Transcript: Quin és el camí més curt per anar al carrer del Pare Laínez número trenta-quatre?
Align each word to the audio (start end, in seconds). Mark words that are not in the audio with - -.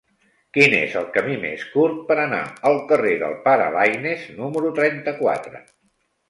Quin 0.57 0.71
és 0.77 0.93
el 1.01 1.03
camí 1.17 1.35
més 1.43 1.65
curt 1.73 1.99
per 2.07 2.17
anar 2.23 2.39
al 2.71 2.79
carrer 2.93 3.11
del 3.25 3.37
Pare 3.45 3.69
Laínez 3.77 4.25
número 4.41 4.73
trenta-quatre? 4.81 5.63